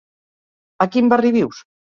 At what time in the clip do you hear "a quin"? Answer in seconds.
0.85-1.13